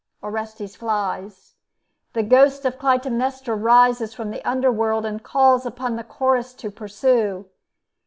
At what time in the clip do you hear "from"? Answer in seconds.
4.15-4.31